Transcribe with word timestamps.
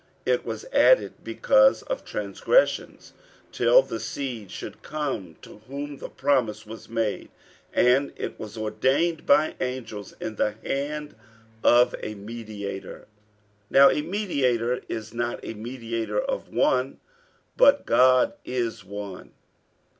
It 0.25 0.43
was 0.43 0.65
added 0.73 1.13
because 1.23 1.83
of 1.83 2.03
transgressions, 2.03 3.13
till 3.51 3.83
the 3.83 3.99
seed 3.99 4.49
should 4.49 4.81
come 4.81 5.35
to 5.43 5.59
whom 5.67 5.99
the 5.99 6.09
promise 6.09 6.65
was 6.65 6.89
made; 6.89 7.29
and 7.71 8.11
it 8.15 8.39
was 8.39 8.57
ordained 8.57 9.27
by 9.27 9.53
angels 9.61 10.15
in 10.19 10.37
the 10.37 10.53
hand 10.65 11.13
of 11.63 11.93
a 12.01 12.15
mediator. 12.15 13.01
48:003:020 13.69 13.69
Now 13.69 13.89
a 13.91 14.01
mediator 14.01 14.81
is 14.89 15.13
not 15.13 15.39
a 15.45 15.53
mediator 15.53 16.19
of 16.19 16.49
one, 16.51 16.99
but 17.55 17.85
God 17.85 18.33
is 18.43 18.83
one. 18.83 19.33